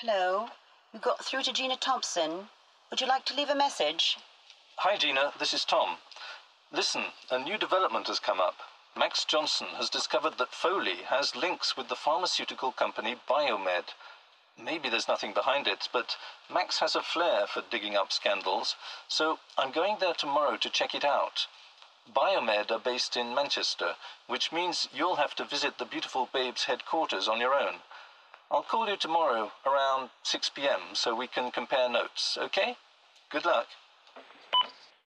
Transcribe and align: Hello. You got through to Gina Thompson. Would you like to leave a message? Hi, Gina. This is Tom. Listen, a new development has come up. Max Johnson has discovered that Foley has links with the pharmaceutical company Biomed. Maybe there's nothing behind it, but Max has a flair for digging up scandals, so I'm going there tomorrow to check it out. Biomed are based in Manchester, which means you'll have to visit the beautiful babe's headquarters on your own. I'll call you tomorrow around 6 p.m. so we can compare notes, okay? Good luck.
Hello. 0.00 0.48
You 0.92 1.00
got 1.00 1.24
through 1.24 1.44
to 1.44 1.54
Gina 1.54 1.74
Thompson. 1.74 2.50
Would 2.90 3.00
you 3.00 3.06
like 3.06 3.24
to 3.24 3.34
leave 3.34 3.48
a 3.48 3.54
message? 3.54 4.18
Hi, 4.76 4.98
Gina. 4.98 5.32
This 5.38 5.54
is 5.54 5.64
Tom. 5.64 5.96
Listen, 6.70 7.04
a 7.30 7.38
new 7.38 7.56
development 7.56 8.08
has 8.08 8.18
come 8.18 8.38
up. 8.38 8.56
Max 8.94 9.24
Johnson 9.24 9.68
has 9.78 9.88
discovered 9.88 10.36
that 10.36 10.52
Foley 10.52 10.96
has 11.06 11.34
links 11.34 11.78
with 11.78 11.88
the 11.88 11.96
pharmaceutical 11.96 12.72
company 12.72 13.16
Biomed. 13.26 13.94
Maybe 14.62 14.90
there's 14.90 15.08
nothing 15.08 15.32
behind 15.32 15.66
it, 15.66 15.88
but 15.94 16.18
Max 16.52 16.80
has 16.80 16.94
a 16.94 17.00
flair 17.00 17.46
for 17.46 17.62
digging 17.70 17.96
up 17.96 18.12
scandals, 18.12 18.76
so 19.08 19.38
I'm 19.56 19.72
going 19.72 19.96
there 19.98 20.12
tomorrow 20.12 20.58
to 20.58 20.68
check 20.68 20.94
it 20.94 21.06
out. 21.06 21.46
Biomed 22.14 22.70
are 22.70 22.78
based 22.78 23.16
in 23.16 23.34
Manchester, 23.34 23.96
which 24.26 24.52
means 24.52 24.90
you'll 24.92 25.16
have 25.16 25.34
to 25.36 25.44
visit 25.46 25.78
the 25.78 25.86
beautiful 25.86 26.28
babe's 26.34 26.64
headquarters 26.64 27.28
on 27.28 27.40
your 27.40 27.54
own. 27.54 27.76
I'll 28.50 28.62
call 28.62 28.88
you 28.88 28.96
tomorrow 28.96 29.50
around 29.66 30.10
6 30.22 30.50
p.m. 30.50 30.80
so 30.94 31.14
we 31.16 31.26
can 31.26 31.50
compare 31.50 31.88
notes, 31.88 32.38
okay? 32.40 32.76
Good 33.30 33.44
luck. 33.44 33.66